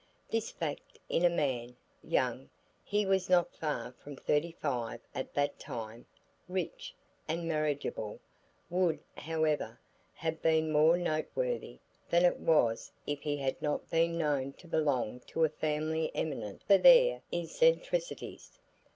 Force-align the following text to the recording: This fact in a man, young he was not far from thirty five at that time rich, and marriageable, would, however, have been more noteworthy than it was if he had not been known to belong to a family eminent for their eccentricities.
This 0.31 0.49
fact 0.49 0.97
in 1.09 1.23
a 1.23 1.29
man, 1.29 1.75
young 2.03 2.49
he 2.83 3.05
was 3.05 3.29
not 3.29 3.55
far 3.55 3.91
from 3.91 4.15
thirty 4.15 4.51
five 4.53 4.99
at 5.13 5.35
that 5.35 5.59
time 5.59 6.07
rich, 6.49 6.95
and 7.27 7.47
marriageable, 7.47 8.19
would, 8.71 8.97
however, 9.15 9.79
have 10.15 10.41
been 10.41 10.71
more 10.71 10.97
noteworthy 10.97 11.77
than 12.09 12.25
it 12.25 12.39
was 12.39 12.91
if 13.05 13.21
he 13.21 13.37
had 13.37 13.61
not 13.61 13.91
been 13.91 14.17
known 14.17 14.53
to 14.53 14.67
belong 14.67 15.19
to 15.27 15.43
a 15.43 15.49
family 15.49 16.09
eminent 16.15 16.63
for 16.63 16.79
their 16.79 17.21
eccentricities. 17.31 18.57